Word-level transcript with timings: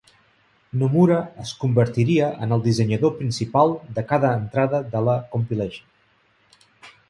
Nomura 0.83 1.17
es 1.43 1.51
convertiria 1.63 2.31
en 2.47 2.57
el 2.57 2.65
dissenyador 2.69 3.15
principal 3.19 3.77
de 3.99 4.07
cada 4.15 4.35
entrada 4.41 4.83
de 4.97 5.07
la 5.11 5.19
"Compilation". 5.35 6.71